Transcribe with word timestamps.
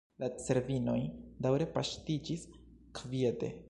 La 0.21 0.29
cervinoj 0.45 0.95
daŭre 1.47 1.69
paŝtiĝis 1.77 2.51
kviete. 3.01 3.57